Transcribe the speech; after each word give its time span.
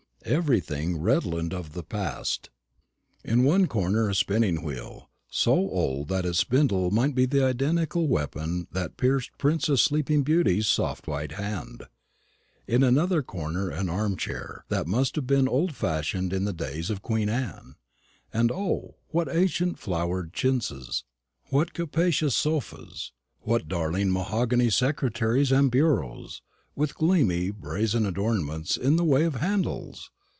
everything 0.23 0.97
redolent 1.01 1.51
of 1.51 1.73
the 1.73 1.81
past. 1.81 2.51
In 3.25 3.43
one 3.43 3.65
corner 3.65 4.07
a 4.07 4.13
spinning 4.13 4.61
wheel, 4.61 5.09
so 5.31 5.51
old 5.55 6.09
that 6.09 6.27
its 6.27 6.37
spindle 6.37 6.91
might 6.91 7.15
be 7.15 7.25
the 7.25 7.43
identical 7.43 8.07
weapon 8.07 8.67
that 8.71 8.97
pierced 8.97 9.31
Princess 9.39 9.81
Sleeping 9.81 10.21
Beauty's 10.21 10.67
soft 10.67 11.07
white 11.07 11.33
hand; 11.33 11.85
in 12.67 12.83
another 12.83 13.23
corner 13.23 13.71
an 13.71 13.89
arm 13.89 14.15
chair 14.15 14.63
that 14.69 14.85
must 14.85 15.15
have 15.15 15.25
been 15.25 15.47
old 15.47 15.73
fashioned 15.75 16.31
in 16.31 16.45
the 16.45 16.53
days 16.53 16.91
of 16.91 17.01
Queen 17.01 17.27
Anne; 17.27 17.73
and 18.31 18.51
O, 18.51 18.97
what 19.07 19.27
ancient 19.27 19.79
flowered 19.79 20.33
chintzes, 20.33 21.03
what 21.49 21.73
capacious 21.73 22.35
sofas, 22.35 23.11
what 23.39 23.67
darling 23.67 24.11
mahogany 24.11 24.69
secretaries 24.69 25.51
and 25.51 25.71
bureaus, 25.71 26.43
with 26.73 26.95
gleaming 26.95 27.51
brazen 27.51 28.05
adornments 28.05 28.77
in 28.77 28.95
the 28.95 29.03
way 29.03 29.25
of 29.25 29.35
handles! 29.35 30.09